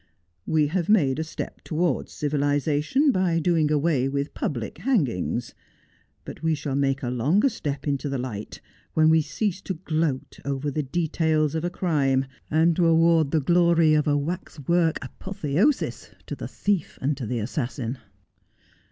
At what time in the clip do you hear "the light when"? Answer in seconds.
8.09-9.11